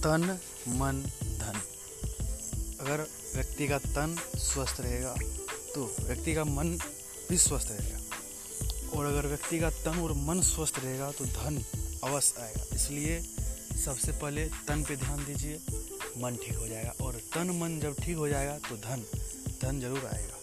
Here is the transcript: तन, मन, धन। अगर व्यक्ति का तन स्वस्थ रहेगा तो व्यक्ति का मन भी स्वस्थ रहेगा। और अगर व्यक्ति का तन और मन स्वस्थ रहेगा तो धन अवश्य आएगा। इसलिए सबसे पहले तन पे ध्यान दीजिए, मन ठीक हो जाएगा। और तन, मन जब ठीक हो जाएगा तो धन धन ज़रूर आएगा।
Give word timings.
तन, 0.00 0.38
मन, 0.70 1.02
धन। 1.38 1.60
अगर 2.80 3.06
व्यक्ति 3.34 3.66
का 3.68 3.78
तन 3.78 4.16
स्वस्थ 4.36 4.80
रहेगा 4.80 5.14
तो 5.74 5.84
व्यक्ति 6.00 6.34
का 6.34 6.44
मन 6.46 6.76
भी 7.28 7.36
स्वस्थ 7.38 7.70
रहेगा। 7.70 7.98
और 8.90 9.06
अगर 9.06 9.26
व्यक्ति 9.26 9.58
का 9.60 9.70
तन 9.84 9.98
और 10.00 10.12
मन 10.18 10.40
स्वस्थ 10.44 10.78
रहेगा 10.78 11.10
तो 11.12 11.24
धन 11.26 11.62
अवश्य 12.04 12.42
आएगा। 12.42 12.64
इसलिए 12.74 13.20
सबसे 13.76 14.12
पहले 14.12 14.44
तन 14.68 14.82
पे 14.88 14.96
ध्यान 14.96 15.24
दीजिए, 15.24 15.60
मन 16.18 16.36
ठीक 16.36 16.56
हो 16.58 16.66
जाएगा। 16.68 16.94
और 17.00 17.20
तन, 17.34 17.50
मन 17.60 17.78
जब 17.80 18.00
ठीक 18.02 18.16
हो 18.16 18.28
जाएगा 18.28 18.58
तो 18.68 18.76
धन 18.78 19.04
धन 19.62 19.80
ज़रूर 19.80 20.06
आएगा। 20.06 20.39